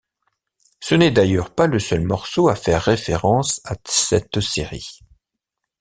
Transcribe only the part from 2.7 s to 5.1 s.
référence à cette série.